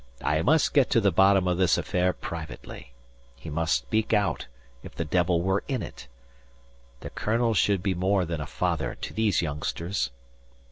I 0.23 0.41
must 0.41 0.73
get 0.73 0.89
to 0.89 0.99
the 0.99 1.11
bottom 1.11 1.47
of 1.47 1.59
this 1.59 1.77
affair 1.77 2.11
privately. 2.11 2.91
He 3.35 3.51
must 3.51 3.75
speak 3.77 4.13
out, 4.13 4.47
if 4.81 4.95
the 4.95 5.05
devil 5.05 5.43
were 5.43 5.63
in 5.67 5.83
it. 5.83 6.07
The 7.01 7.11
colonel 7.11 7.53
should 7.53 7.83
be 7.83 7.93
more 7.93 8.25
than 8.25 8.41
a 8.41 8.47
father 8.47 8.95
to 8.95 9.13
these 9.13 9.43
youngsters." 9.43 10.09